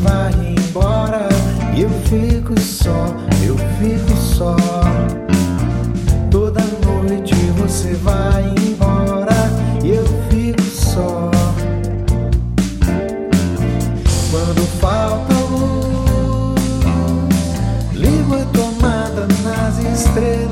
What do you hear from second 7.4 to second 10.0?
você vai embora e